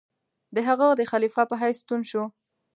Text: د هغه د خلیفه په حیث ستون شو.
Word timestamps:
د 0.55 0.57
هغه 0.67 0.87
د 0.99 1.01
خلیفه 1.11 1.43
په 1.49 1.55
حیث 1.61 1.77
ستون 1.83 2.01
شو. 2.09 2.23